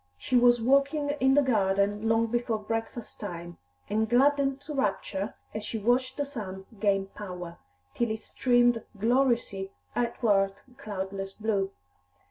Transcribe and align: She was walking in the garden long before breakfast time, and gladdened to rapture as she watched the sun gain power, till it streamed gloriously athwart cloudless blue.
She 0.17 0.35
was 0.35 0.63
walking 0.63 1.11
in 1.19 1.35
the 1.35 1.43
garden 1.43 2.09
long 2.09 2.25
before 2.25 2.57
breakfast 2.57 3.19
time, 3.19 3.59
and 3.87 4.09
gladdened 4.09 4.59
to 4.61 4.73
rapture 4.73 5.35
as 5.53 5.63
she 5.63 5.77
watched 5.77 6.17
the 6.17 6.25
sun 6.25 6.65
gain 6.79 7.05
power, 7.05 7.59
till 7.93 8.09
it 8.09 8.23
streamed 8.23 8.81
gloriously 8.99 9.69
athwart 9.95 10.55
cloudless 10.75 11.33
blue. 11.33 11.69